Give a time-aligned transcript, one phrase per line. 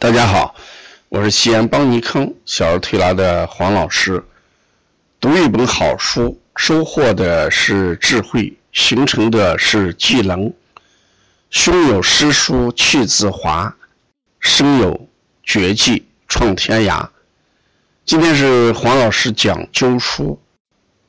[0.00, 0.54] 大家好，
[1.10, 4.24] 我是西安邦尼康小儿推拿的黄老师。
[5.20, 10.50] 读一本好书，收获的是智慧，形成的是技能。
[11.50, 13.76] 胸有诗书气自华，
[14.40, 15.06] 身有
[15.42, 17.06] 绝技创天涯。
[18.06, 20.40] 今天是黄老师讲灸书，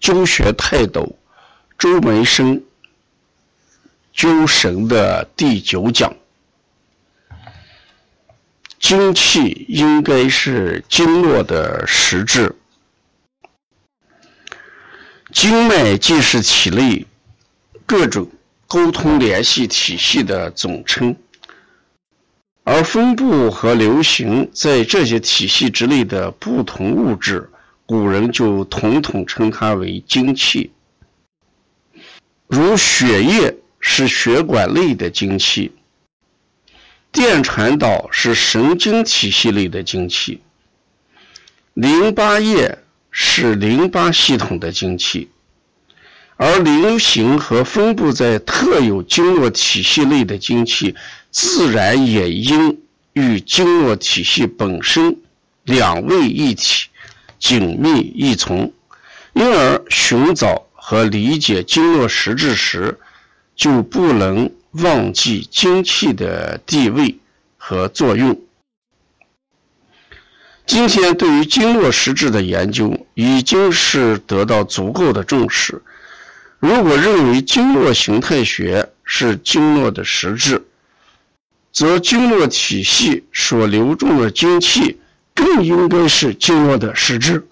[0.00, 1.16] 灸学泰斗
[1.78, 2.60] 周梅生
[4.12, 6.12] 灸神的第九讲。
[8.80, 12.52] 精气应该是经络的实质，
[15.32, 17.06] 经脉既是体内
[17.84, 18.26] 各种
[18.66, 21.14] 沟通联系体系的总称，
[22.64, 27.48] 而分布和流行在这些体系之内的不同物质，
[27.84, 30.72] 古人就统统称它为精气。
[32.48, 35.70] 如血液是血管内的精气。
[37.12, 40.40] 电传导是神经体系内的精气，
[41.74, 42.78] 淋巴液
[43.10, 45.28] 是淋巴系统的精气，
[46.36, 50.94] 而流行和分布在特有经络体系内的精气，
[51.32, 52.78] 自然也应
[53.14, 55.16] 与经络体系本身
[55.64, 56.86] 两位一体，
[57.40, 58.72] 紧密一从。
[59.32, 62.98] 因而寻找和理解经络实质时，
[63.56, 64.48] 就不能。
[64.72, 67.18] 忘记精气的地位
[67.56, 68.40] 和作用。
[70.64, 75.82] 今天对于经络实质的研究已经是得到足够的重视。
[76.60, 80.64] 如果认为经络形态学是经络的实质，
[81.72, 85.00] 则经络体系所流动的精气
[85.34, 87.44] 更应该是经络的实质。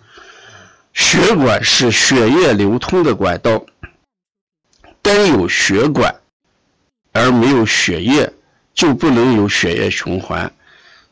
[0.92, 3.64] 血管是血液流通的管道，
[5.02, 6.14] 单有血管。
[7.12, 8.32] 而没有血液，
[8.74, 10.50] 就不能有血液循环。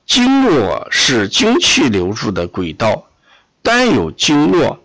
[0.07, 3.05] 经络是精气流入的轨道，
[3.63, 4.81] 单有经络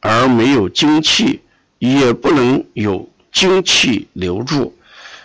[0.00, 1.40] 而没有精气，
[1.78, 4.74] 也不能有精气流入。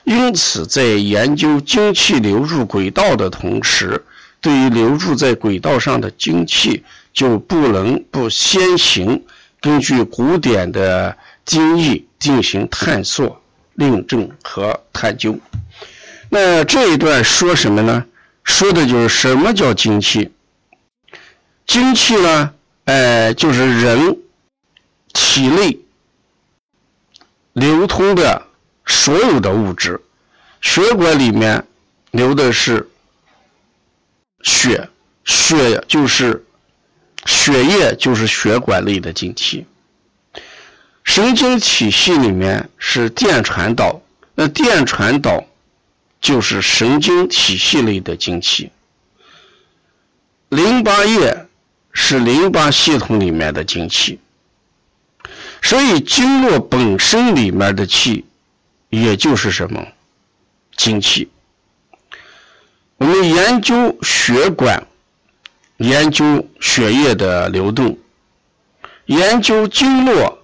[0.03, 4.03] 因此，在研究精气流入轨道的同时，
[4.39, 6.83] 对于流入在轨道上的精气，
[7.13, 9.23] 就不能不先行
[9.59, 13.41] 根据古典的经义进行探索。
[13.77, 15.39] 论证和探究。
[16.29, 18.05] 那这一段说什么呢？
[18.43, 20.31] 说的就是什么叫精气？
[21.65, 22.53] 精气呢？
[22.85, 24.17] 哎，就是人
[25.13, 25.77] 体内
[27.53, 28.41] 流通的
[28.85, 29.99] 所有的物质。
[30.61, 31.65] 血管里面
[32.11, 32.89] 流的是
[34.44, 34.89] 血，
[35.25, 36.44] 血就是
[37.25, 39.65] 血液，就是血管内的精气。
[41.07, 44.00] 神经体系里面是电传导，
[44.35, 45.44] 那电传导
[46.19, 48.69] 就是神经体系内的精气。
[50.50, 51.47] 淋巴液
[51.91, 54.19] 是淋巴系统里面的精气，
[55.63, 58.25] 所以经络本身里面的气，
[58.89, 59.88] 也就是什么
[60.75, 61.29] 精气。
[62.97, 64.85] 我们研究血管，
[65.78, 67.97] 研究血液的流动，
[69.06, 70.38] 研究经络。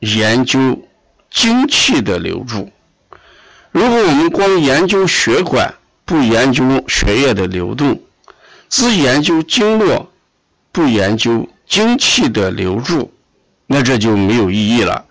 [0.00, 0.78] 研究
[1.30, 2.70] 精气的流注。
[3.70, 5.72] 如果我们光研究血管，
[6.04, 8.00] 不研究血液的流动，
[8.68, 10.10] 只研究经络，
[10.72, 13.12] 不研究精气的流注，
[13.66, 15.04] 那这就没有意义了。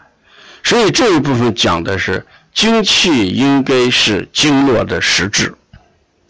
[0.64, 5.54] 所以这一部分讲的是精气应该是经络的实质。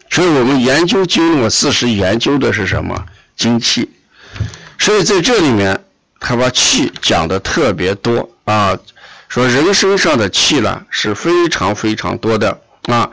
[0.08, 3.06] 所以我们研究经络，事实研究的是什么？
[3.36, 3.88] 精气。
[4.78, 5.78] 所以在这里面，
[6.20, 8.30] 他把气讲的特别多。
[8.44, 8.78] 啊，
[9.28, 13.08] 说人身上的气呢是非常非常多的啊，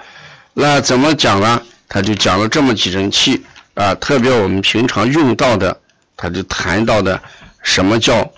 [0.54, 1.62] 那怎么讲呢？
[1.88, 3.46] 他就讲了这么几种气
[3.76, 5.80] 啊，特别我们平常用到的，
[6.16, 7.22] 他就谈到的
[7.62, 8.30] 什么叫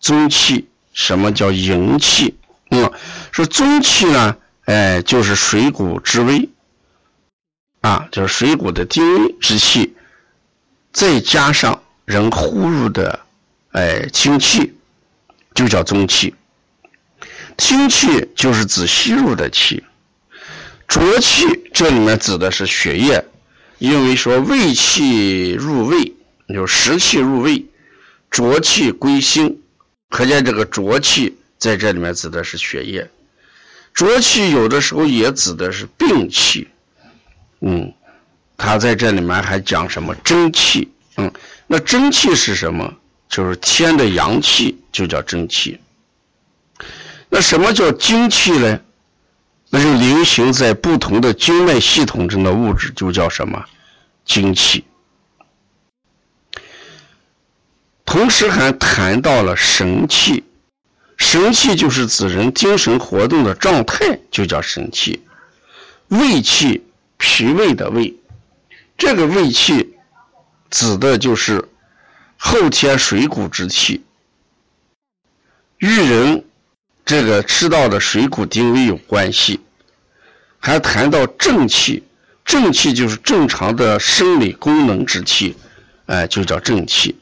[0.00, 2.36] 中气，什么叫营气。
[2.70, 2.92] 嗯，
[3.30, 6.48] 说中气呢，哎，就是水谷之微
[7.80, 9.94] 啊，就是水谷的精微之气，
[10.92, 13.20] 再加上人呼入的
[13.72, 14.74] 哎清气，
[15.54, 16.34] 就叫中气。
[17.56, 19.82] 清气就是指吸入的气，
[20.86, 21.44] 浊气
[21.74, 23.24] 这里面指的是血液，
[23.78, 26.12] 因为说胃气入胃，
[26.48, 27.66] 就湿气入胃，
[28.30, 29.60] 浊气归心，
[30.08, 33.10] 可见这个浊气在这里面指的是血液。
[33.92, 36.68] 浊气有的时候也指的是病气，
[37.60, 37.92] 嗯，
[38.56, 41.32] 他在这里面还讲什么真气，嗯，
[41.66, 42.94] 那真气是什么？
[43.28, 45.78] 就是天的阳气，就叫真气。
[47.28, 48.80] 那什么叫精气呢？
[49.70, 53.62] 那就流行在不同的经脉系统中的物质就叫什么
[54.24, 54.82] 精气。
[58.06, 60.42] 同时还谈到了神气，
[61.18, 65.22] 神气就是指人精神活动的状态，就叫神气。
[66.08, 66.82] 胃气，
[67.18, 68.14] 脾胃的胃，
[68.96, 69.94] 这个胃气
[70.70, 71.62] 指的就是
[72.38, 74.02] 后天水谷之气，
[75.78, 76.44] 与人
[77.04, 79.60] 这个吃到的水谷精微有关系。
[80.60, 82.02] 还谈到正气，
[82.44, 85.56] 正气就是正常的生理功能之气，
[86.06, 87.16] 哎，就叫正气。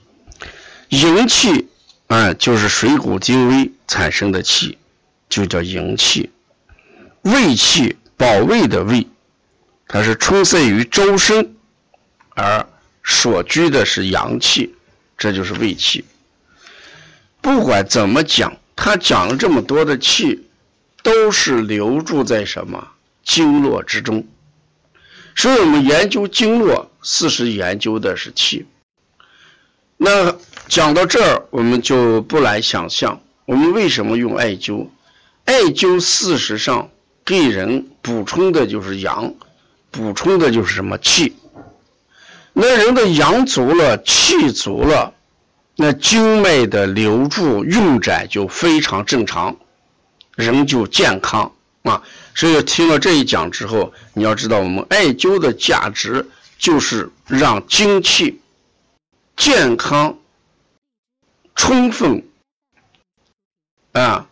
[0.91, 1.67] 营气，
[2.07, 4.79] 啊，就是水谷精微产生的气，
[5.29, 6.31] 就叫营气。
[7.23, 9.07] 胃气，保卫的卫，
[9.89, 11.55] 它是充塞于周身，
[12.31, 12.67] 而
[13.03, 14.75] 所居的是阳气，
[15.17, 16.05] 这就是胃气。
[17.41, 20.47] 不管怎么讲，他讲了这么多的气，
[21.03, 22.89] 都是留住在什么
[23.25, 24.27] 经络之中。
[25.35, 28.67] 所以我们研究经络，事实研究的是气。
[29.97, 30.35] 那
[30.67, 34.89] 讲到这儿，我们就不难想象，我们为什么用艾灸？
[35.45, 36.91] 艾灸事实上
[37.25, 39.33] 给人补充的就是阳，
[39.91, 41.35] 补充的就是什么气。
[42.58, 45.12] 那人的阳足了，气足了，
[45.76, 49.55] 那经脉的流注运转就非常正常，
[50.37, 52.03] 人就健康啊。
[52.35, 56.26] 所以听了这一讲之后，你要知道，我们艾灸的价值
[56.56, 58.41] 就是让精气。
[59.37, 60.19] 健康、
[61.55, 62.25] 充分
[63.93, 64.26] 啊，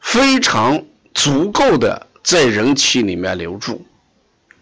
[0.00, 0.84] 非常
[1.14, 3.82] 足够的在人体里面留住，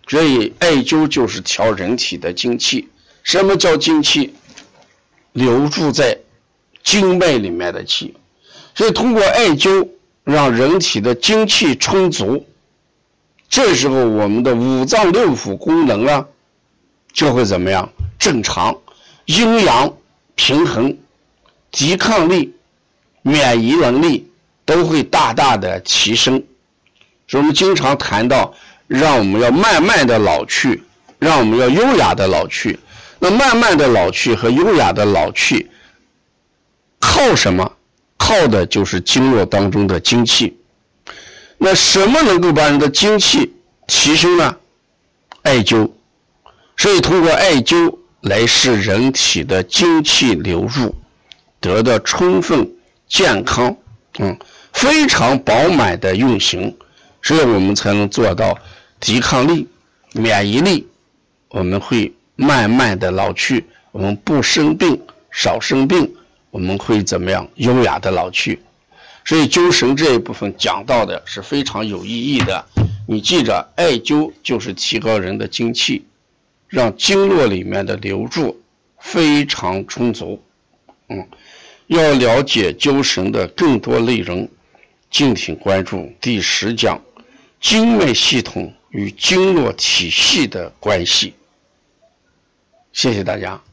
[0.07, 2.89] 所以艾灸就是调人体的精气。
[3.29, 4.33] 什么叫精气？
[5.33, 6.19] 留住在
[6.83, 8.15] 经脉里面的气。
[8.75, 9.87] 所以通过艾灸，
[10.25, 12.47] 让人体的精气充足，
[13.47, 16.25] 这时候我们的五脏六腑功能啊，
[17.13, 17.87] 就会怎么样？
[18.19, 18.75] 正常。
[19.27, 19.95] 阴阳
[20.35, 20.97] 平衡，
[21.71, 22.55] 抵抗力、
[23.21, 24.27] 免疫能力
[24.65, 26.43] 都会大大的提升。
[27.27, 28.55] 所以我们经常谈到，
[28.87, 30.83] 让我们要慢慢的老去，
[31.19, 32.79] 让我们要优雅的老去。
[33.19, 35.71] 那慢慢的老去和优雅的老去，
[36.99, 37.73] 靠什么？
[38.17, 40.57] 靠的就是经络当中的精气。
[41.57, 43.55] 那什么能够把人的精气
[43.87, 44.57] 提升呢？
[45.43, 45.91] 艾灸。
[46.77, 47.97] 所以通过艾灸。
[48.23, 50.93] 来使人体的精气流入，
[51.61, 52.69] 得到充分
[53.09, 53.75] 健康，
[54.19, 54.37] 嗯，
[54.73, 56.77] 非常饱满的运行，
[57.23, 58.59] 所以我们才能做到
[58.99, 59.69] 抵抗力、
[60.15, 60.89] 免疫力，
[61.51, 64.97] 我们会慢慢的老去，我们不生病，
[65.33, 66.15] 少生病，
[66.53, 67.49] 我们会怎么样？
[67.57, 68.61] 优雅的老去。
[69.25, 72.65] 所以灸神这一部分讲到的是非常有意义的，
[73.09, 76.05] 你记着，艾灸就是提高人的精气。
[76.69, 78.61] 让经络里面的流注
[79.01, 80.41] 非常充足。
[81.09, 81.27] 嗯，
[81.89, 84.49] 要了解灸神的更多内容，
[85.11, 87.01] 敬请关注第十讲：
[87.61, 91.35] 经脉系统与经络体系的关系。
[92.99, 93.68] 谢谢大家。